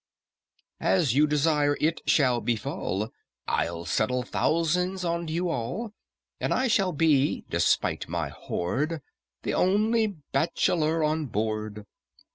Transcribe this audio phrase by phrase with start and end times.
[0.79, 3.13] "As you desire it shall befall,
[3.47, 5.93] I'll settle thousands on you all,
[6.39, 9.03] And I shall be, despite my hoard,
[9.43, 11.85] The only bachelor on board."